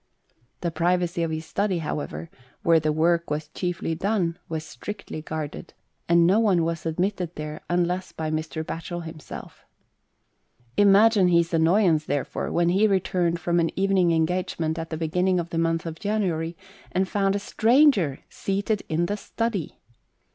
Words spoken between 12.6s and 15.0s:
he returned from an evening engagement at the